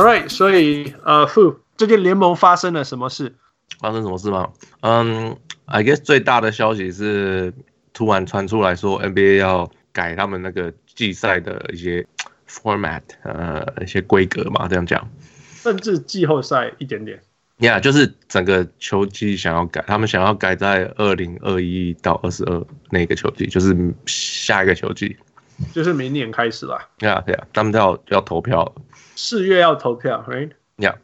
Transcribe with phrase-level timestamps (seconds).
[0.00, 3.34] All right，所以呃，Fu，最近联盟发生了什么事？
[3.80, 4.48] 发生什么事吗？
[4.80, 7.52] 嗯，I guess 最大的消息是
[7.92, 12.06] 突然传出来说 NBA 要改他们那个季赛的一些
[12.48, 15.06] format，呃，一些规格嘛，这样讲。
[15.56, 17.20] 甚至季后赛一点点。
[17.58, 25.18] 呀、yeah，就是整个球季想要改，他们想要改在二零二一到二十二那个球季，就是下一个球季，
[25.72, 26.88] 就是明年开始了。
[27.00, 28.74] 呀，对呀，他们要要投票，
[29.16, 30.50] 四月要投票，right？
[30.76, 30.96] 呀，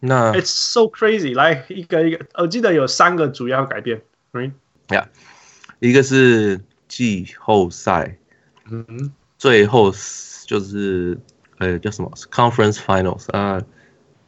[0.00, 4.52] 那 It's so crazy，来一个一个，我记得有三个主要改变，right？
[4.88, 5.08] 呀，
[5.80, 8.16] 一个是季后赛，
[8.70, 9.92] 嗯嗯，最后
[10.46, 11.18] 就是
[11.58, 13.62] 呃叫什么 Conference Finals 啊。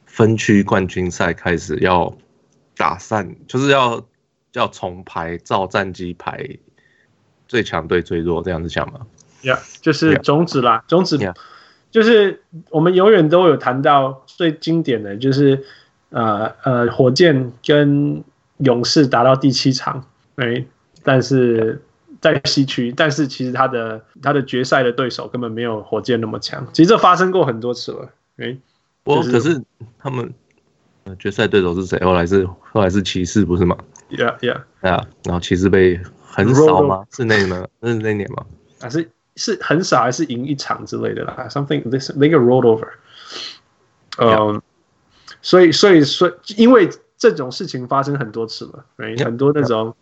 [0.06, 2.16] 分区冠军赛开始要
[2.74, 4.02] 打散，就是要
[4.52, 6.56] 要重排，照战绩排
[7.46, 9.00] 最强对最弱这样子讲嘛？
[9.47, 11.34] 呀、yeah，就是种子啦，种子 Yeah.
[11.91, 15.64] 就是我们永远都有谈到最经典的就是
[16.11, 18.22] 呃呃火箭跟
[18.58, 20.05] 勇士打到第七场，
[20.36, 20.64] 哎，
[21.02, 21.83] 但是
[22.20, 28.56] 在西区，但是其实他的他的决赛的对手根本没有火箭那么强，其实这发生过很多次了，哎。
[29.05, 29.62] 我可是
[30.00, 30.34] 他们
[31.17, 31.97] 决赛对手是谁？
[32.00, 33.78] 后来是后来是骑士不是吗
[34.11, 34.62] ？Yeah, yeah.
[34.80, 37.05] 啊，然后骑士被横扫吗？
[37.12, 37.64] 是那吗？
[37.84, 38.44] 是那年吗？
[38.80, 42.89] 还是是很少还是赢一场之类的啦？Something this they get rolled over。
[44.19, 44.61] 嗯，
[45.42, 49.23] 所以所以所以因为这种事情发生很多次了，right?
[49.25, 49.95] 很多那种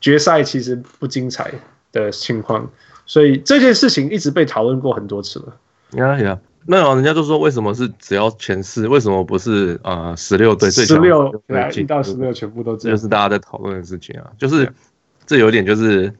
[0.00, 1.52] 决赛其实不精彩
[1.92, 2.70] 的情况，
[3.06, 5.56] 所以这件事情一直被讨论过很多次了。
[5.92, 6.38] Yeah, yeah.
[6.66, 8.88] 那人家就说，为什么是只要前四？
[8.88, 10.96] 为什么不是啊十六队最强？
[10.96, 14.30] 十六来，一到十六全部都这样，就是大家在讨论的事情啊。
[14.38, 14.72] 就是
[15.26, 16.10] 这有点就是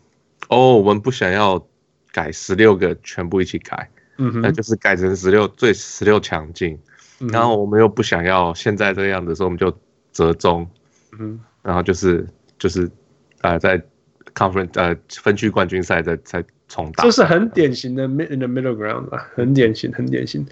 [0.48, 1.66] 哦，我们不想要
[2.14, 6.78] 改十六个全部一起改，嗯哼，那就是改成十六最十六强进。
[7.30, 9.76] 然后我们又不想要现在这个样子，所以我们就
[10.12, 10.66] 折中，
[11.18, 12.24] 嗯，然后就是
[12.58, 12.88] 就是
[13.40, 13.82] 呃在
[14.34, 16.42] conference 呃分区冠军赛的才。
[16.96, 20.44] 这是很典型的 mid in the middle ground 啊，很典型，很典型。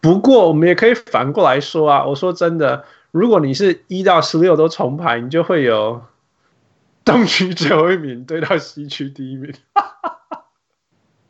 [0.00, 6.00] 不过我们也可以反过来说啊，我说真的，如果你是一到十六都重排，你就会有
[7.04, 9.52] 东区最后一名对到西区第一名。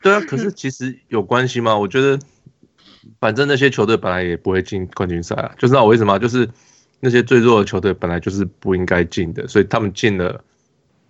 [0.07, 1.77] 对啊，可是其实有关系吗？
[1.77, 2.19] 我觉得，
[3.21, 6.19] 反正那些球队本来也不会进冠军赛啊，就知道我为什么？
[6.19, 6.49] 就是
[7.01, 10.43] 那些最弱的球队本来就是不应该进的，所以他们进了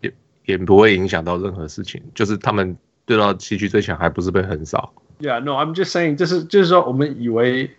[0.01, 0.13] 也
[0.45, 2.77] 也不会影响到任何事情，就是他们。
[3.09, 7.71] 对到西区最强还不是被横扫？Yeah, no, I'm just saying，就是就是说，我们以为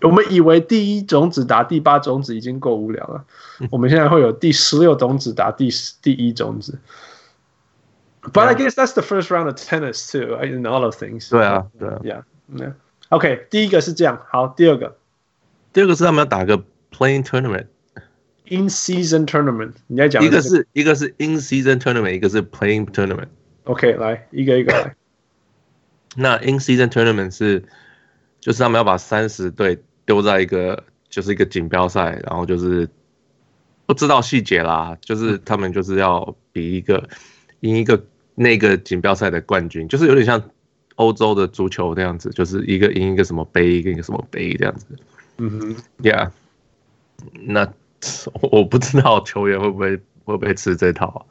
[0.00, 3.24] 我们以为第一种子打第八种子已经够无聊了，
[3.70, 5.70] 我们现在会有第十六种子打第
[6.02, 6.76] 第一种子。
[8.21, 11.29] But I guess that's the first round of tennis too, in all of things.
[11.29, 12.23] 对啊，对啊，Yeah,
[12.53, 12.73] yeah.
[13.09, 14.97] OK，第一个是这样，好，第二个，
[15.73, 16.57] 第二个是他们要打个
[16.91, 19.73] playing tournament，in season tournament。
[19.87, 24.95] 你要讲一个是一个是 in season tournament，一个是 playing tournament。OK，来一个一个来。
[26.19, 27.63] 那 In Season Tournament 是，
[28.39, 32.89] 就是他们要把三十队丢在一个，就是一个锦标赛，然后就是
[33.85, 37.07] 不知道细节啦，就是他们就是要比一个
[37.59, 38.03] 赢一个
[38.34, 40.42] 那个锦标赛的冠军，就是有点像
[40.96, 44.86] 欧洲的足球那样子，就是一个赢一个什么杯，一个什么杯这样子。
[45.38, 46.30] 嗯哼，Yeah。
[47.46, 47.72] 那
[48.50, 51.26] 我不知道球员会不会会不会吃这套。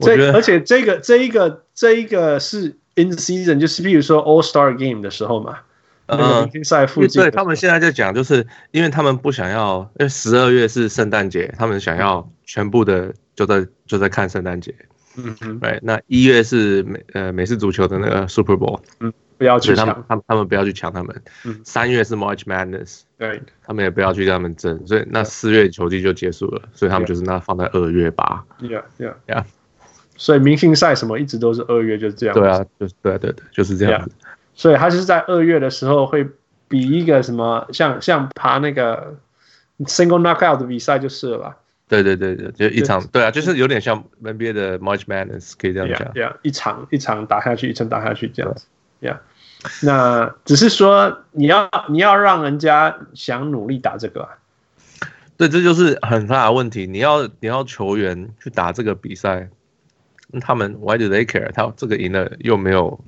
[0.00, 5.58] 这而且这个这一个这一个是 in season，就是比如说 All Star Game 的时候嘛，
[6.06, 7.20] 呃，明星赛附近。
[7.20, 14.74] 对，他们现在在讲，就是因为他们不想要，因为十二月是圣诞节，他们想要全部的就在就在看圣诞节。
[15.18, 15.58] 嗯嗯。
[15.58, 21.22] 对，那一月是美呃美式足球的那个 Super Bowl，嗯，不要去抢，他们他们不要去抢他们。
[21.44, 21.60] 嗯。
[21.64, 28.44] 三月是 March Madness，对，他们也不要去跟他们争，所以那四月球季就结束了，所以他们就是那放在二月吧。
[28.60, 29.44] Yeah, yeah, yeah.
[30.16, 32.34] 所以明星赛什么一直都是二月，就是这样。
[32.34, 34.10] 对啊，就是对对对，就是这样子。
[34.10, 34.24] Yeah.
[34.54, 36.26] 所以他就是在二月的时候会
[36.66, 39.16] 比一个什么像像爬那个
[39.84, 41.56] single knockout 的比赛就是了吧？
[41.88, 43.04] 对对对对，就一场。
[43.08, 46.12] 对啊，就是有点像 NBA 的 March Madness，可以这样讲。
[46.12, 48.66] Yeah, yeah, 一场一场打下去，一场打下去这样子。
[49.00, 49.18] Yeah，
[49.82, 54.38] 那只是说你要你要让人家想努力打这个啊。
[55.36, 56.86] 对，这就是很大的问题。
[56.86, 59.48] 你要你要球员去打这个比赛。
[60.42, 61.50] 他们 Why do they care？
[61.52, 63.02] 他这个赢了又没有，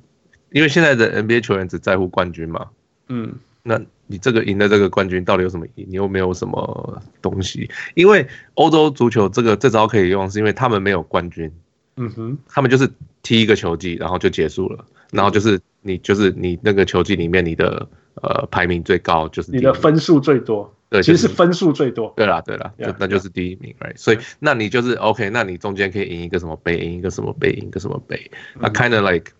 [0.49, 2.69] 因为现在的 NBA 球员只在乎冠军嘛。
[3.09, 3.79] 嗯，那
[4.11, 5.85] 你这个赢的这个冠军到底有什么意义？
[5.87, 7.69] 你又没有什么东西。
[7.95, 11.49] 因为欧洲足球这个这招可以用，是因为他们没有冠军。
[11.95, 12.89] 嗯哼，他们就是
[13.23, 14.85] 踢一个球季，然后就结束了。
[15.11, 17.87] 然后就是你就是你那个球季里面你的
[18.21, 20.73] 呃排名最高就是你的分数最多。
[20.89, 22.13] 对，其实是分数最多。
[22.17, 23.95] 对啦，对啦，就那就是第一名，right？
[23.95, 28.29] 所以那你就是 OK，那你中间可以赢一个什么杯，赢一个什么杯，赢一个什么杯，
[28.59, 29.31] 那 kind of like，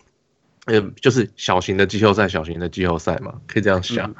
[0.65, 4.13] 呃，就是小型的季后赛，小型的季后赛嘛，可以这样想。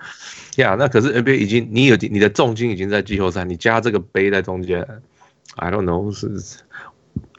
[0.58, 4.88] 呀，那可是 NBA 已经，你有你的重金已经在季后赛，你加这个杯在中间
[5.56, 6.64] ，I don't know，是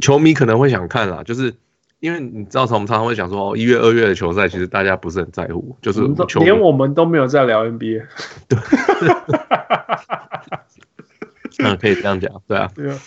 [0.00, 1.54] 球迷可能会想看啦，就是。
[2.02, 6.00] 因为你知道，我们常常会讲说，哦，一月、二月的球赛，其实大家不是很在乎，就是
[6.40, 8.04] 连我们都没有在聊 NBA。
[8.48, 8.58] 对，
[11.62, 12.98] 嗯，可以这样讲，对啊，对啊，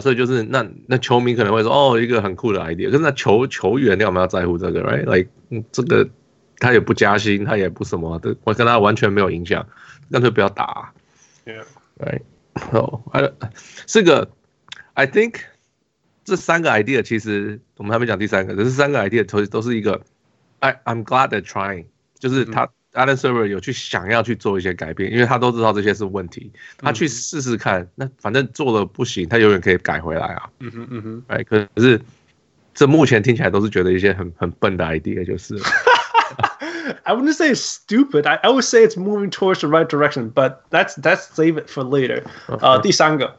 [0.00, 6.08] 所以就是那那球迷可能会说，哦，一个很酷的 idea，可是那球球员你有没有在乎这个，right？Like，嗯，这个
[6.58, 9.66] 他也不加薪，他也不什么的，我跟他完全没有影响，
[10.10, 10.92] 干脆不要打啊。
[11.46, 12.22] Yeah，right，
[12.72, 13.02] 哦，
[13.86, 14.30] 是个
[14.94, 15.36] ，I think。
[16.24, 20.02] 这三个 idea 其实我们还没讲第三个，这是三个 idea 都都是一个
[20.60, 21.86] ，I I'm glad they're trying，
[22.16, 30.50] 就是他 Adam Server 有去想要去做一些改变，因为他都知道这些是问题，他去试试看，那反正做了不行，他永远可以改回来啊。
[30.60, 32.00] 嗯哼嗯哼，哎，可是
[32.74, 35.56] 这目前听起来都是觉得一些很很笨的 idea，就是。
[37.04, 38.26] I wouldn't say it's stupid.
[38.26, 41.68] I I would say it's moving towards the right direction, but that's that's save it
[41.68, 42.22] for later.
[42.46, 43.36] 呃，第三个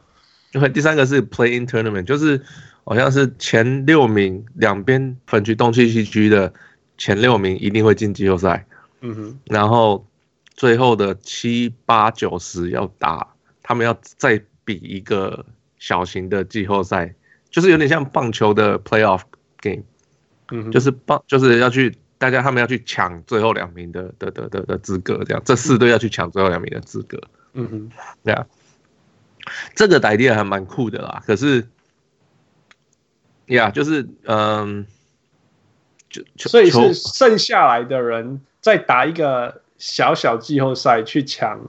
[0.54, 2.40] ，OK，第三个是 Play In Tournament，就是。
[2.86, 6.52] 好像是前六名，两边分区东区西区的
[6.98, 8.66] 前六名一定会进季后赛。
[9.04, 10.06] 嗯哼，然后
[10.54, 15.44] 最后的七八九十要打，他们要再比一个
[15.78, 17.14] 小型的季后赛，
[17.50, 19.20] 就是有点像棒球的 playoff
[19.58, 19.82] game。
[20.50, 27.20] 嗯哼，就是棒，就是要去大家他们要去抢最后两名的的的的的资格，这样这四队要去抢最后两名的资格。
[27.52, 27.90] 嗯哼，
[28.24, 28.46] 对啊，
[29.74, 31.68] 这个 idea 还蛮酷的啦，可是。
[33.48, 34.86] 呀，yeah, 就是嗯，
[36.08, 41.60] 就所以是剩下来的人再打一个小小季后赛去抢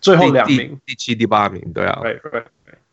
[0.00, 2.42] 最后两名，第七、第八名，对啊，对对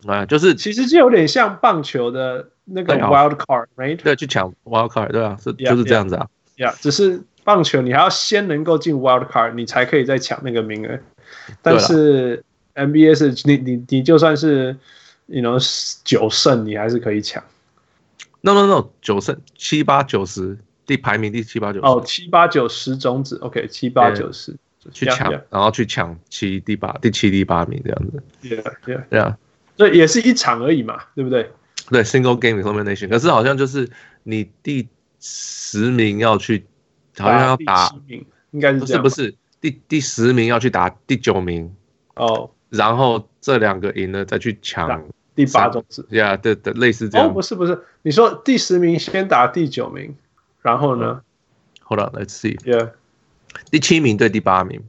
[0.02, 3.96] 对，啊，就是其实就有点像棒球的那个 wild card，right？
[3.96, 6.28] 对，去抢 wild card，对啊，是就是这样子啊。
[6.57, 11.00] 呀，只是棒球你还要先能够进 wild card，你才可以再抢那个名额。
[11.62, 12.44] 但是
[12.74, 14.75] NBA 是你你你就算是
[15.28, 15.58] 你能
[16.04, 17.42] 九胜，你还是可以抢。
[18.42, 21.86] no no no 九胜七八九十第排名第七八九十。
[21.86, 23.38] 哦七八九十种子。
[23.38, 24.56] OK 七八九十。
[24.92, 28.24] 去抢然后去抢七第八第七第八名这样子。
[28.44, 29.36] Yeah yeah yeah
[29.78, 31.52] 所以也是一场而已嘛对不对？
[31.90, 33.90] 对 single game elimination 可是好像就是
[34.24, 34.88] 你第
[35.20, 36.66] 十名要去
[37.18, 37.90] 好像要打
[38.52, 41.76] 应该是不是不是第第十名要去打第九名。
[42.16, 42.52] 哦。
[42.70, 45.04] 然后这两个赢了再去抢。
[45.36, 47.28] 第八种子，Yeah，对对，类似这样。
[47.28, 50.16] 哦，不是不是，你说第十名先打第九名，
[50.66, 51.22] 然后呢
[51.84, 52.58] ？Hold on，Let's see。
[52.64, 52.90] Yeah，
[53.70, 54.82] 第七名对第八名，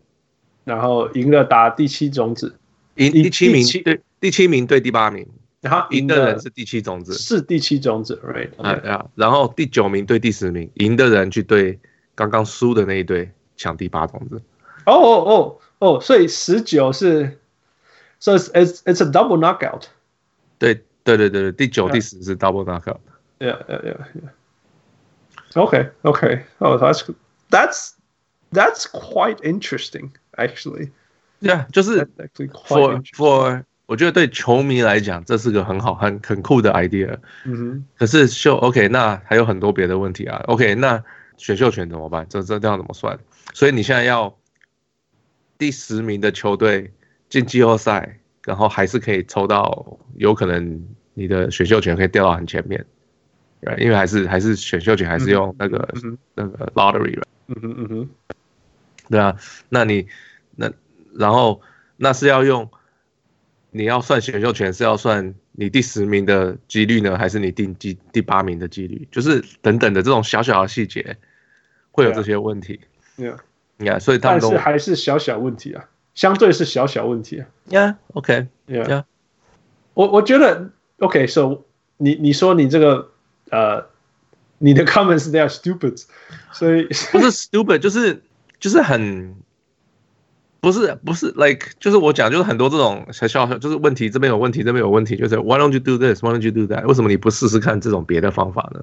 [0.65, 2.57] 然后赢了打第七种子，
[2.95, 5.29] 赢第七名对第七名对第八名，
[5.61, 8.49] 然后赢的人是第七种子，是第七种子，Right？
[8.63, 11.79] 啊，然后第九名对第十名，赢的人去对
[12.15, 14.41] 刚刚输的那一队抢第八种子。
[14.87, 17.39] 哦哦哦哦，所以十九是
[18.19, 19.89] ，So it's it's it's a double knockout。
[20.59, 22.97] 对对对对对，第九、第十是 double knockout。
[23.39, 24.31] Yeah, yeah, yeah, yeah.
[25.57, 26.43] Okay, okay.
[26.59, 27.03] Oh, that's
[27.51, 27.95] that's
[28.53, 30.91] that's quite interesting, actually.
[31.41, 32.07] Yeah，就是
[32.69, 37.19] for for 我觉得对球迷来讲，这是个很好、很很酷的 idea。
[37.45, 37.85] 嗯哼。
[37.99, 40.43] 可是秀 OK，那还有很多别的问题啊。
[40.47, 41.03] OK，那
[41.37, 42.27] 选秀权怎么办？
[42.29, 43.19] 这这这样怎么算？
[43.55, 44.37] 所以你现在要
[45.59, 46.93] 第十名的球队
[47.29, 48.21] 进季后赛。
[48.47, 52.87] 然后还是可以抽到，有可能你的选秀权可以掉到很前面，
[53.67, 55.89] 对，因为还是还是选秀权还是用那个、
[56.37, 58.09] 那个 lottery 嗯哼嗯哼，
[59.11, 59.37] 对啊，
[59.69, 60.07] 那你
[60.55, 60.73] 那
[61.15, 61.61] 然后
[61.97, 62.71] 那是要用，
[63.73, 69.09] 你要算选秀权是要算你第十名的几率呢，还是你第第第八名的几率？
[69.11, 71.17] 就是等等的这种小小的细节，
[71.91, 72.79] 会有这些问题。
[73.79, 75.85] 你看，所以他们但是还是小小问题啊。
[76.15, 77.47] 相对是小小问题啊。
[77.69, 79.03] Yeah，OK，Yeah，
[79.95, 80.71] 我我觉得
[81.01, 81.65] OK，So
[81.97, 83.11] 你你说你这个
[83.51, 83.87] 呃，
[84.59, 86.05] 你的 comments they are stupid，
[86.53, 88.23] 所以 不是 stupid，就是
[88.59, 89.35] 就是很。
[90.59, 96.25] 不是不是，like 就是我讲，就是很多这种小小就是问题，这边有问题，这边有问题，就是 Why don't you do this?
[96.25, 96.85] Why don't you do that?
[96.87, 98.83] 为什么你不试试看这种别的方法呢？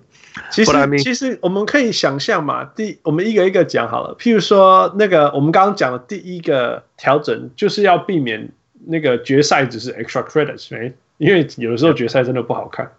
[0.50, 4.15] 其实其实我们可以想象嘛，第我们一个一个讲好了。
[4.17, 8.50] 譬如说那个我们刚刚讲的第一个调整，就是要避免
[8.86, 10.93] 那个决赛只是 extra credits，right？
[11.17, 12.89] 因为有的时候决赛真的不好看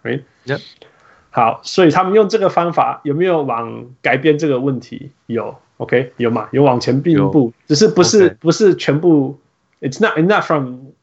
[1.35, 5.11] 好，所以他们用这个方法有没有往改变这个问题？
[5.25, 5.57] 有。
[5.75, 6.47] OK，有嘛？
[6.53, 8.35] 有往前进步，只是不是 Okay.
[8.37, 9.37] 不是全部。
[9.81, 10.93] It's not enough from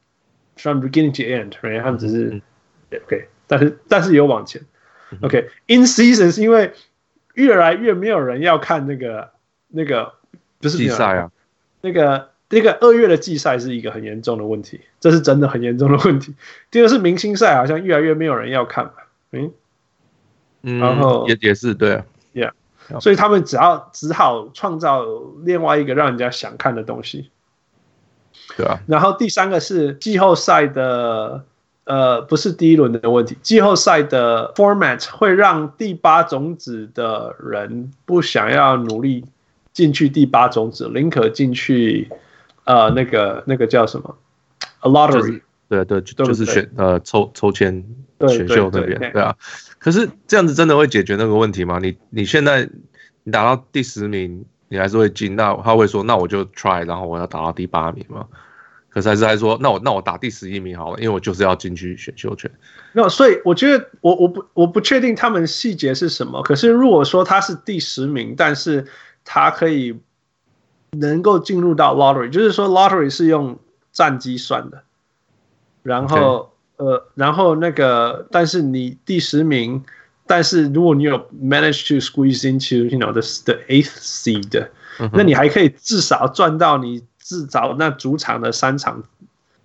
[0.57, 1.83] from beginning to end，right？
[1.83, 2.41] 他们只是、嗯、
[3.05, 4.63] OK，但是但是有往前。
[5.21, 5.87] OK，in、okay.
[5.87, 6.73] season 是因为
[7.35, 9.29] 越来越没有人要看那个
[9.67, 10.13] 那个
[10.59, 11.31] 不是比赛啊，
[11.81, 16.33] 那个那个二月的季赛是一个很严重的问题，这是真的很严重的问题。
[16.71, 18.93] 第二是明星赛，好像越来越没有人要看嘛，
[19.31, 19.51] 嗯，
[20.63, 22.05] 然后也也是对、啊。
[22.99, 25.05] 所以他们只要只好创造
[25.45, 27.29] 另外一个让人家想看的东西，
[28.57, 28.77] 对啊。
[28.87, 31.45] 然后第三个是季后赛的，
[31.85, 39.23] 呃，不是第一轮的问题，季后赛的 format 会让第八种子的人不想要努力
[39.71, 42.11] 进去第八种子，宁可进去
[42.65, 44.13] 呃那个那个叫什么
[44.81, 47.81] ？A lottery，对对，就是选呃抽抽签
[48.27, 49.35] 选秀那边，对啊。
[49.79, 51.77] 可是这样子真的会解决那个问题吗？
[51.81, 52.69] 你你现在
[53.23, 55.35] 你打到第十名，你还是会进？
[55.35, 58.25] 那他会说，那我就 try，然后我要打到第八名吗？
[58.89, 62.49] 可是还是还说，那我那我打第十一名好了，因为我就是要进去选秀权。
[62.93, 66.41] 那所以我觉得我我不我不确定他们细节是什么。
[66.43, 68.85] 可是如果说他是第十名，但是
[69.25, 69.99] 他可以
[70.91, 73.59] 能够进入到 lottery，就是说 lottery 是用
[73.91, 74.83] 战绩算的，
[75.81, 76.52] 然后。
[76.77, 79.83] 呃，然后那个，但是你第十名，
[80.25, 84.67] 但是如果你有 manage to squeeze into you know the the eighth seed，、
[84.99, 89.03] 嗯、那你还可以至少赚到你至少那主场的三场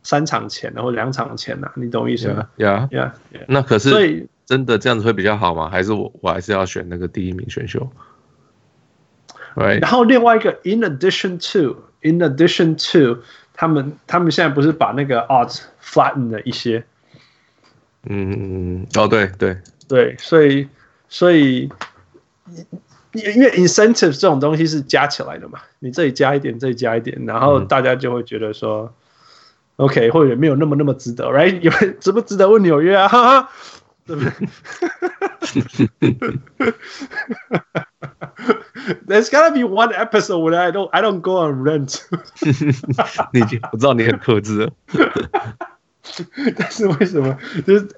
[0.02, 3.12] 三场钱，然后两场钱呐、啊，你懂意思吗？？Yeah，Yeah，，
[3.48, 5.68] 那可是所以真的这样子会比较好吗？
[5.70, 7.90] 还是我我还是要选那个第一名选秀
[9.54, 9.80] ？Right.
[9.80, 13.22] 然后另外一个，in addition to，in addition to，
[13.54, 16.84] 他们他们现在不是把那个 odds flatten 了一些？
[18.04, 19.56] 嗯，哦，对对
[19.88, 20.68] 对，所以
[21.08, 21.70] 所以，
[23.12, 28.92] 因为 incentive 这种东西是加起来的嘛，你这里加一点，这里加一点，然后大家就会觉得说、
[29.76, 31.58] 嗯、，OK，或者没有那么那么值得，right？
[31.60, 33.08] 有值不值得问纽约啊？
[33.08, 33.50] 哈哈，
[34.06, 34.32] 对不对？
[39.06, 42.00] There's gotta be one episode where I don't I don't go on rent
[43.32, 44.70] 你已经我知道你很克制。
[46.56, 47.36] 但是为什么
[47.66, 47.88] ？There's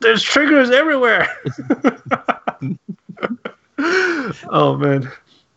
[0.00, 1.26] there's triggers everywhere。
[4.48, 5.08] Oh man，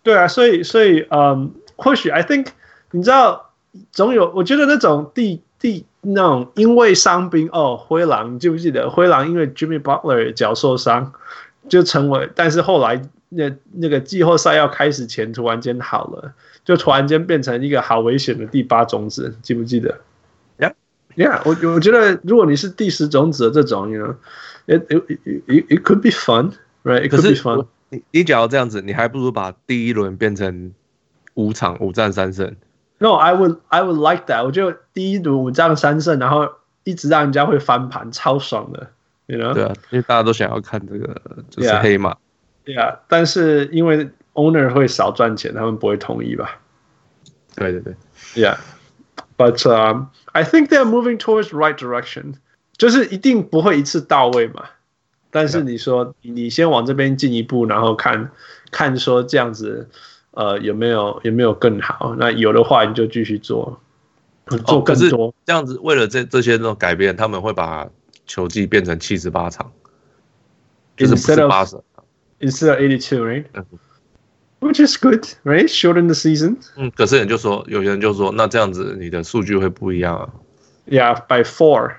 [0.04, 2.48] 对啊，所以所以嗯，或许 I think
[2.92, 3.52] 你知道，
[3.92, 11.14] 总有我觉得那种第第那种因为伤兵哦，灰狼，你记不记得灰狼因为 Jimmy Butler 脚受伤
[11.70, 16.34] 就成为，但是后来那那个季后赛要开始前突然间好了，
[16.66, 20.02] 就突然间变成一个好危险的第八种子，记不记得
[21.18, 27.66] ？Yeah，我我觉得如果你是第十种子的这种，you know，it it it it could be fun，right？It could be fun。
[27.90, 30.72] 你你假如这样子，你还不如把第一轮变成
[31.34, 32.56] 五场五战三胜。
[33.00, 34.44] No，I would I would like that。
[34.44, 36.50] 我觉得第一轮五战三胜，然后
[36.84, 38.90] 一直让人家会翻盘，超爽的
[39.26, 39.54] ，you know？
[39.54, 42.16] 对啊，因为大家都想要看这个就是黑马。
[42.64, 46.60] 对啊，但是因为 owner 会少赚钱，他们不会同意吧？
[47.56, 47.96] 对对对
[48.36, 48.58] ，Yeah。
[49.38, 52.34] But um, I think they're moving towards the right direction，
[52.76, 54.66] 就是一定不会一次到位嘛。
[55.30, 56.34] 但是你说 Yeah.
[56.34, 58.32] 你先往这边进一步，然后看
[58.72, 59.88] 看说这样子，
[60.32, 62.16] 呃，有没有有没有更好？
[62.18, 63.80] 那有的话你就继续做，
[64.66, 65.28] 做更多。
[65.28, 67.88] 哦、这样子为了这这些那种改变，他们会把
[68.26, 69.72] 球季变成七十八场，
[70.96, 71.76] 就是不是八十
[72.40, 73.00] ，instead of eighty
[74.60, 75.68] two，right？Which is good, right?
[75.70, 76.58] Shorten the season.
[76.76, 80.30] 嗯，可是人就说，有些人就说，那这样子你的数据会不一样啊。
[80.88, 81.94] Yeah, by four.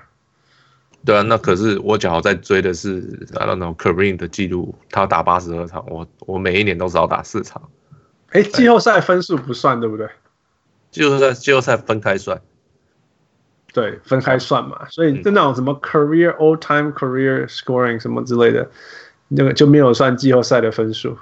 [1.05, 7.69] 对啊，那可是我假如在追的是 I don't know Kareem 的记录，他打八十二场，我我每一年都只要打四场。
[8.31, 10.09] 哎，季后赛分数不算，对不对？
[10.91, 12.41] 季后赛季后赛分开算。
[13.71, 14.89] 对，分开算嘛。
[14.89, 18.69] 所以就那种什么 career all time career scoring 什么之类的，
[19.29, 21.17] 那个就没有算季后赛的分数。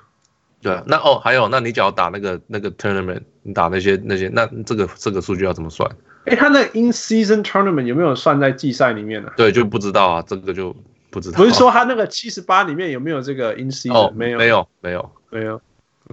[0.68, 5.90] 对啊，那哦，还有，那你只要打那个那个 tournament，你打那些那些，那这个这个数据要怎么算？
[6.26, 9.32] 哎，他那 in season tournament 有没有算在季赛里面呢？
[9.38, 10.76] 对，就不知道啊，这个就
[11.10, 11.38] 不知道。
[11.38, 13.94] 不是说他那个七十八里面有没有这个 in season？
[13.94, 15.62] 哦，没有，没有，没有，没有。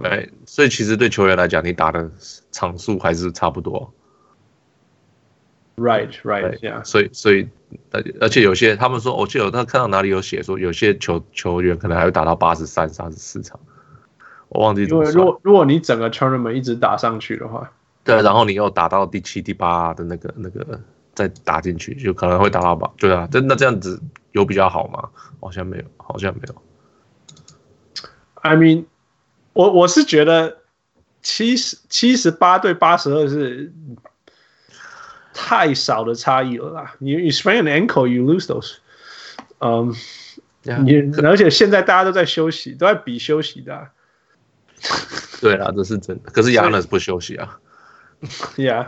[0.01, 2.09] 哎，所以其实对球员来讲，你打的
[2.53, 3.93] 场数还是差不多。
[5.75, 6.81] Right, right, yeah.
[6.85, 7.49] 所以，所以，
[7.91, 13.59] 而而且有些他们说，我记得他看到哪里有写说，有些球球员可能还会打到八十三、三十四场。
[14.55, 15.13] 我忘记怎么说。
[15.13, 17.71] 如果如果你整个 tournament 一直打上去的话，
[18.03, 20.79] 对，然后你又打到第七、第八的那个那个
[21.13, 22.91] 再打进去，就可能会打到吧？
[22.97, 25.09] 对啊，真的这样子有比较好吗？
[25.41, 26.55] 好像没有，好像没有。
[28.41, 28.85] I mean，
[29.53, 30.57] 我我是觉得
[31.21, 33.73] 七十七十八对八十二是
[35.33, 36.95] 太少的差异了啦。
[36.99, 38.75] 你 you sprain an ankle, you lose those。
[39.59, 39.95] 嗯，
[40.61, 43.91] 你而且现在大家都在休息，都在比休息的、啊。
[45.41, 46.31] 对啦，这是真的。
[46.31, 47.59] 可是 Giannis 不休息啊。
[48.55, 48.87] Yeah。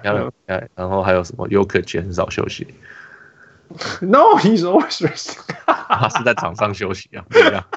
[0.76, 2.68] 然后还有什么 Jokic 很少休息。
[4.02, 5.38] No, he's always resting。
[5.66, 7.66] 他是在场上休息啊，对呀。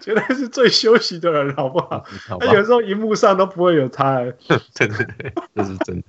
[0.00, 2.04] 绝对是最休息的人，好不好？
[2.28, 4.20] 好他有时候荧幕上都不会有他。
[4.46, 6.04] 对对对，这是真的。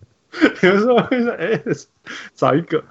[0.62, 1.62] 有时候会说：“哎，
[2.36, 2.84] 找一个。”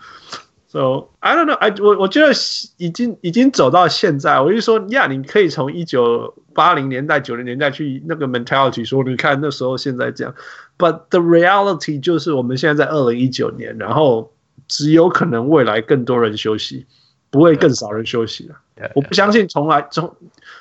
[0.79, 1.55] So I don't know.
[1.55, 2.33] I 我我觉得
[2.77, 4.41] 已经已经走到现在。
[4.41, 10.33] 我就说呀，你可以从一九八零年代、九零年代去那个 mentality 说，你看那时候现在这样。
[10.79, 14.33] But the reality 就是我们现在在二零一九年，然后
[14.69, 16.87] 只有可能未来更多人休息，
[17.29, 18.55] 不会更少人休息了。
[18.77, 18.93] Yeah, yeah.
[18.95, 20.15] 我不相信从来从，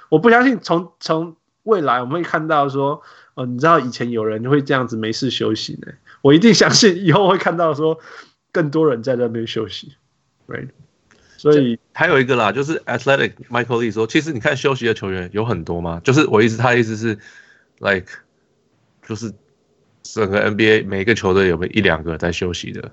[0.10, 3.04] 我不相信从从未来我们会看到说，
[3.36, 5.94] 哦，你知道以前有人会这样子没事休息呢？
[6.24, 8.00] 我一定相信以后会看到说。
[8.50, 9.94] 更多人在那边休息
[10.48, 10.70] ，right？
[11.38, 16.02] 所以还有一个啦，就是 Athletic Michael Lee 说，其实你看休息的球员有很多吗？
[16.04, 17.20] 就是我意思，他的意思是
[17.78, 18.08] ，like，
[19.08, 19.32] 就是
[20.02, 22.92] 整个 NBA 每一个球队有没有一两个在休息的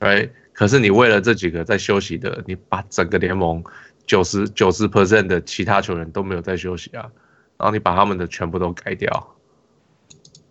[0.00, 0.30] ，right？
[0.54, 3.62] 可是你为了这几个在休息的，你把整个联盟
[4.06, 7.10] 九十九十 percent 的其他球员都没有在休息啊，
[7.58, 9.36] 然后你把他们的全部都改掉，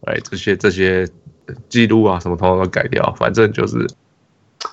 [0.01, 1.09] 哎，这些这些
[1.67, 3.87] 记录啊什么统统都改掉，反正就是。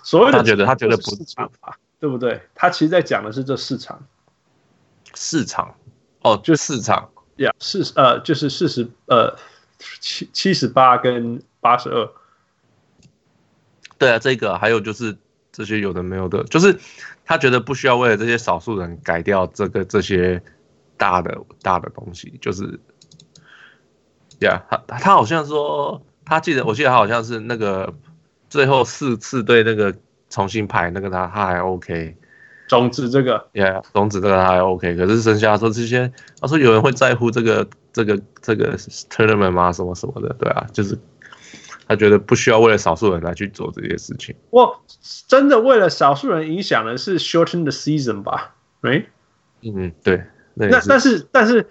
[0.03, 2.41] 所谓的他觉得他觉得不市场吧，对不对？
[2.55, 4.03] 他其实在讲的是这市场，
[5.15, 5.75] 市场
[6.23, 9.37] 哦，就市场呀，四呃就是四十呃
[10.01, 12.11] 七七十八跟八十二，
[13.99, 15.17] 对啊，这个还有就是
[15.53, 16.79] 这些有的没有的，就是
[17.25, 20.43] 他觉得不需要为了这些少数人改掉这个这些
[20.97, 22.81] 大的大的东西，就是
[24.41, 27.93] 呀，他他好像说他记得，我记得他好像是那个。
[28.55, 29.93] 最后四次对那个
[30.31, 32.17] 重新排那个他他还 OK，
[32.69, 39.73] 种子这个，Yeah，种子这个他还 OK，可是剩下说这些，他说有人会在乎这个这个这个 tournament 吗？
[39.73, 40.97] 什么什么的，对啊，就是
[41.89, 44.33] 他觉得不需要为了少数人来去做这些事情。
[44.51, 44.85] 我
[45.27, 49.07] 真的为了少数人影响的是 shorten the season 吧，Right？
[49.63, 50.23] 嗯，对。
[50.55, 51.67] 那但是但是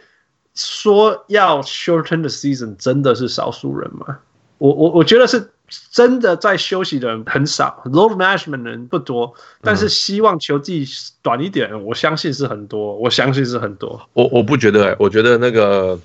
[0.54, 4.20] 说要 shorten the season 真的是少数人吗？
[4.58, 5.53] 我我我觉得是。
[5.92, 10.86] 真的在休息的人很少，load management 的人不多，但是希望球季
[11.22, 14.08] 短一点，我相信是很多，我相信是很多。
[14.14, 15.98] 我我不觉得、欸，我觉得那个，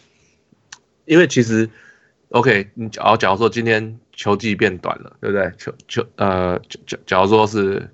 [1.05, 1.69] 因为其实
[2.31, 5.53] ，OK，你假假如说今天球季变短了，对不对？
[5.59, 7.91] 球球呃，假假如说是，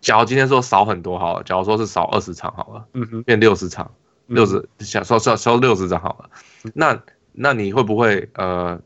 [0.00, 3.90] 假如今天说少很多好了，假如说是少二十场好了，嗯哼，变六十场，
[4.28, 6.30] 六十想说说说六十场好了，
[6.72, 8.80] 那那你会不会呃？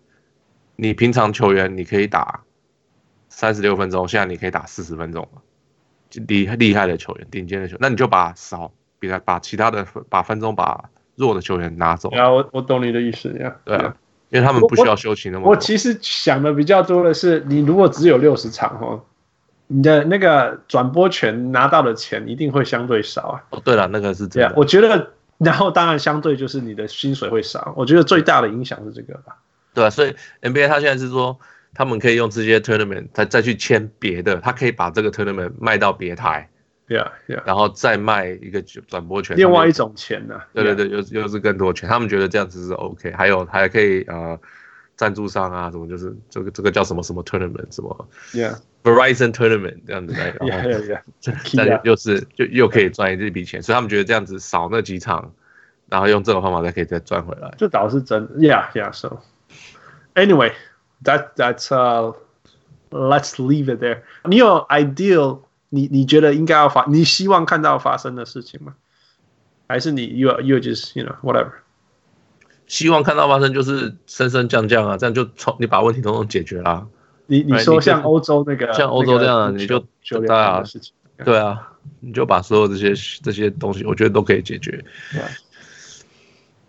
[0.81, 2.41] 你平常球员你可以打
[3.29, 5.43] 三十六分钟，现在你可以打四十分钟了。
[6.27, 12.09] 厉厉害的球员，顶尖的球，那你就把少比他把其他的把分钟把弱的球员拿走。
[12.13, 13.55] 啊，我我懂你的意思呀。
[13.63, 13.95] 对啊，
[14.31, 15.51] 因为他们不需要休息那么多。
[15.51, 19.05] 我其实想的比较多的是，你如果只有六十场哦，
[19.67, 23.45] 你的那个转播权拿到的钱一定会相对少啊。
[23.51, 24.51] 哦，对了，那个是这样。
[24.57, 27.75] 我觉得，然后当然相对就是你的薪水会少。
[27.77, 29.37] 我觉得最大的影响是这个吧。
[29.73, 31.39] 对啊，所以 NBA 他现在是说，
[31.75, 36.49] 他们可以用这些 tournament 再再去签别的，他可以把这个 tournament 卖到别台，
[36.89, 40.47] 对啊，对啊，然后再卖一个转播权，另外一种钱呢、啊？
[40.53, 44.39] 对对对，又又是更多钱，他们觉得这样子是 OK，还有还可以呃
[44.97, 55.33] 赞助商啊什么，就是这个这个叫什么什么 tournament 什么，Yeah，Verizon tournament 这样子来， 然后 Yeah Yeah，再 又是就又可以赚一笔钱，所以他们觉得这样子少那几场，
[55.89, 59.21] 然后用这种方法再可以再赚回来，这倒是真，Yeah Yeah，So。
[60.15, 60.53] Anyway,
[61.05, 62.13] that that's uh,
[62.91, 64.03] let's leave it there.
[64.25, 68.75] 你有 ideal 你你觉得应该要发，你希望看到发生的事情吗？
[69.69, 71.53] 还是你 you you just you know whatever？
[72.67, 76.87] 希望看到发生就是升升降降啊，这样就从你把问题统统解决啦。
[77.27, 80.93] 你你说像欧洲那个像欧洲这样，啊，你就就大啊事情，
[81.25, 82.93] 对啊，你就把所有这些
[83.23, 84.85] 这些东西，我觉得都可以解决。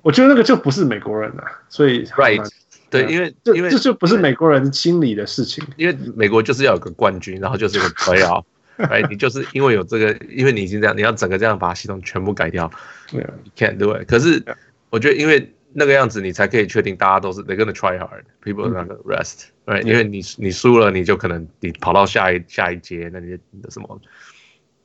[0.04, 2.51] 我觉得那个就不是美国人了，所以 right。
[2.92, 5.66] 对，因为因为这就不是美国人心里的事情。
[5.78, 8.44] 因为美国就是要有个冠军，然后就是个 playoff，
[8.78, 12.70] 哎，你就是因为有这个，因为你已经这样，你要整个这样把系统全部改掉，
[13.10, 13.26] 对
[13.58, 14.06] ，can't do it。
[14.08, 14.44] 可是
[14.90, 24.02] 我觉得，因为那个样子，你才可以确定大家都是 they're gonna try hard，people are gonna rest，对，因为你你输了，你就可能你跑到下一下一阶，那你的什么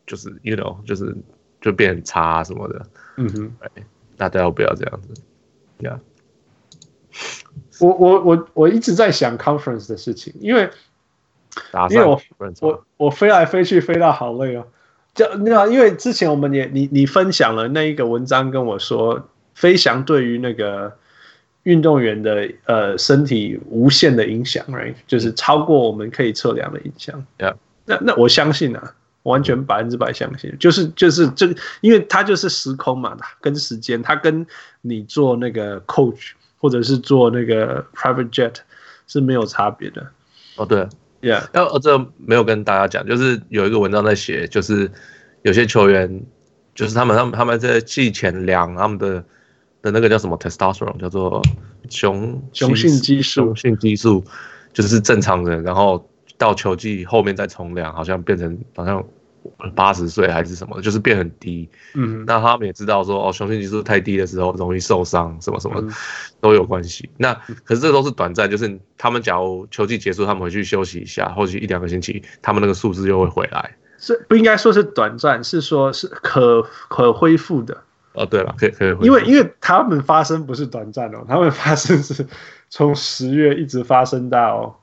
[0.06, 1.12] 就是 you know 就是
[1.60, 3.82] 就变差什么的，嗯哼，哎，
[4.16, 5.08] 大家要不要这样子
[5.80, 5.98] ？Yeah，
[7.80, 10.70] 我我我我一直在想 conference 的事情，因为
[11.90, 12.20] 因为我
[12.60, 14.66] 我我飞来飞去飞到好累哦。
[15.14, 20.92] 就那因为之前我们也你你分享了那一个文章跟我说，飞翔对于那个
[21.62, 24.94] 运动员的呃身体无限的影响，right？
[25.06, 27.24] 就是超过我们可以测量的影响。
[27.38, 27.56] Yeah.
[27.84, 28.94] 那那我相信啊。
[29.26, 34.46] 完全百分之百相信，就是就是这个，因为它就是时空嘛，跟时间，它跟
[34.82, 38.54] 你做那个 coach 或者是做那个 private jet
[39.06, 40.06] 是没有差别的。
[40.56, 40.86] 哦，对
[41.20, 44.90] ，Yeah，要这没有跟大家讲，就是有一个文章在写，就是
[45.42, 46.22] 有些球员，
[46.74, 49.24] 就是他们他们他们在季前量他们的
[49.82, 51.42] 的那个叫什么 testosterone，叫做
[51.88, 54.24] 雄雄性激素，雄性激素
[54.72, 59.04] 就是正常人，然后到球季后面再重量，好像变成好像。
[59.74, 61.68] 八十岁还是什么，就是变很低。
[61.94, 65.82] 嗯，那他们也知道说，哦，雄性激素太低的时候容易受伤，什么什么
[66.40, 67.08] 都有关系。
[67.16, 67.32] 那
[67.64, 73.76] 可是这个都是短暂，就是他们假如秋季结束，他们回去休息一下，或许一两个星期，他们那个数字又会回来。
[73.98, 77.82] 是不应该说是短暂，是说是可可恢复的。
[78.12, 78.96] 哦，对了，可以可以。
[79.00, 82.26] 因为因为他们发生不是短暂哦，他们发生是
[82.68, 84.78] 从十月一直发生到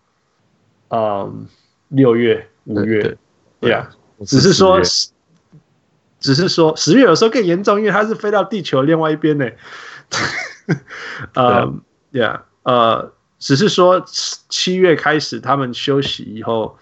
[0.90, 1.48] 嗯
[1.90, 3.18] 六月五月，对，
[3.60, 3.88] 对呀。
[4.26, 4.82] 只是说，
[6.20, 9.50] 只是说十月有时候更严重，因为它是飞到地球另外一边呢。
[11.34, 11.74] 呃
[12.12, 16.78] ，Yeah，呃，只是说七月开始他们休息以后，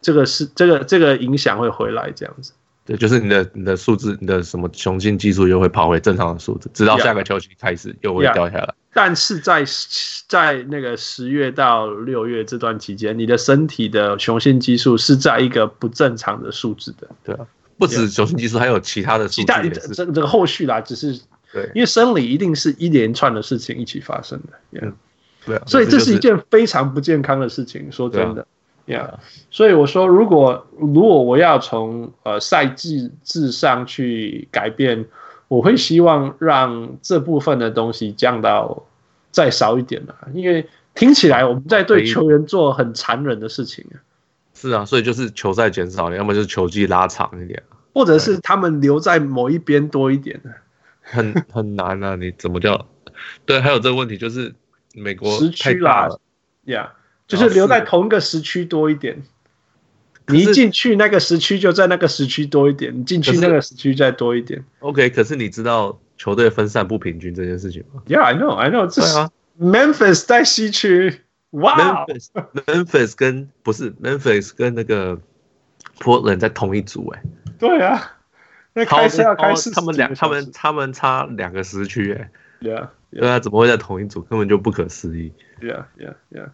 [0.00, 2.52] 这个是这个这个影响会回来这样子。
[2.92, 8.66] 对，就是你的你的数字，你的什么雄性激素又会跑回正常的数字，直到下个球季开始又会掉下来。
[8.66, 9.64] Yeah, 但是在
[10.28, 17.08] 在那个十月到六月这段期间，你的身体的雄性激素是在一个不正常的数字的。
[17.24, 17.46] 对啊，
[17.78, 19.40] 不止雄性激素，还有其他的数字。
[19.40, 21.18] 其他这这个后续啦，只是
[21.50, 24.78] 对，因为生理一定是一连串的事情一起发生的。
[24.78, 24.92] Yeah,
[25.46, 27.90] 对啊，所以这是一件非常不健康的事情。
[27.90, 28.46] 说真的。
[28.84, 29.14] Yeah，
[29.50, 35.06] 所以我说，如果如果我要从呃赛季制上去改变，
[35.46, 38.84] 我会希望让这部分的东西降到
[39.30, 44.02] 再少一点了，因为听起来我们在对球员做很残忍的事情啊。
[44.52, 47.62] 是啊，所以就是球赛减少，要么就是球季拉长一点，
[47.94, 50.40] 或者是他们留在某一边多一点。
[51.02, 52.86] 很很难啊，你怎么叫？
[53.46, 54.52] 对，还有这个问题就是
[54.94, 56.08] 美国时区啦
[56.66, 56.88] ，Yeah。
[57.26, 59.22] 就是留在同一个时区多一点，
[60.26, 64.64] 你一进去那个时区就在那个时区多一点，你进去那个时区再多一点。
[64.80, 68.86] OK，可是你知道球队分散不平均这件事情吗？Yeah，I know，I know。
[68.86, 69.28] 这是
[69.60, 72.06] Memphis 在西区，哇
[72.66, 75.18] ，Memphis 跟不是 Memphis 跟那个
[75.98, 77.22] Portland 在同一组哎。
[77.58, 78.16] 对啊，
[78.74, 82.30] 那开始要开始，他们两他们他们差两个时区哎。
[82.60, 84.22] Yeah，对啊，怎么会在同一组？
[84.22, 85.32] 根本就不可思议。
[85.60, 86.50] Yeah，Yeah，Yeah。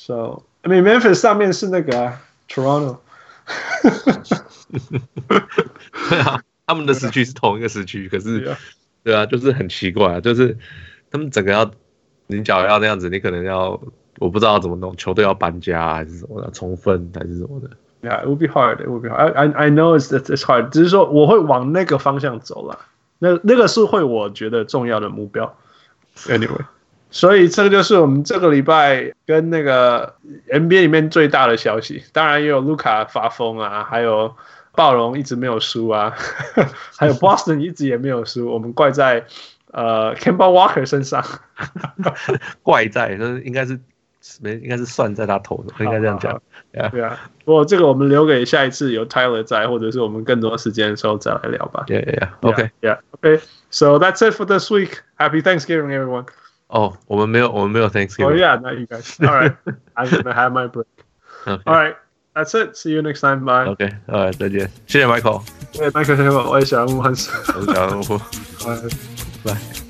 [0.00, 2.98] So I mean Memphis 上面是那个、啊、Toronto，
[6.08, 8.56] 对啊，他们的时区是同一个时区，可是
[9.02, 10.56] 对啊，就是很奇怪、啊，就是
[11.10, 11.68] 他们整个要
[12.28, 13.70] 你假如要那样子，你可能要
[14.20, 17.68] 我不知道要怎么弄，球队要搬家还是什么的，重分还是什么的。
[18.00, 18.80] Yeah, it would be hard.
[18.80, 19.32] It would be hard.
[19.32, 20.68] I I know it's it's hard.
[20.70, 22.78] 只是说我会往那个方向走了，
[23.18, 25.56] 那那个是会我觉得重要的目标。
[26.28, 26.64] Anyway.
[27.10, 30.14] 所以这个就是我们这个礼拜跟那个
[30.50, 34.34] NBA 里面最大的消息，当然也有卢卡发疯啊，还有
[34.72, 36.14] 暴龙一直没有输啊，
[36.96, 39.24] 还有 Boston 一直也没有输，我们怪在
[39.72, 41.24] 呃 Campbell Walker 身上，
[42.62, 43.80] 怪在，就是应该是
[44.40, 46.40] 没应该是算在他头上，应该这样讲。
[46.92, 51.84] 对啊，不过这个我们留给下一次有 Tyler 在，或者是我们更多时间的时候再来聊吧。
[51.88, 52.28] Yeah, yeah, yeah.
[52.42, 53.40] OK, yeah, OK.
[53.70, 55.00] So that's it for this week.
[55.16, 56.26] Happy Thanksgiving, everyone.
[56.67, 59.15] 哦，我们没有，我们没有 Thanksgiving。Oh yeah, not you guys.
[59.19, 59.55] All right,
[59.95, 60.87] I'm gonna have my break.
[61.45, 61.95] All right,
[62.33, 62.75] that's it.
[62.75, 63.45] See you next time.
[63.45, 63.69] Bye.
[63.69, 64.71] OK，呃，再见。
[64.87, 65.43] 谢谢 Michael。
[65.73, 67.31] 对，Michael 先生，我也小人物，我是
[67.73, 68.17] 小人物。
[69.45, 69.86] 拜拜。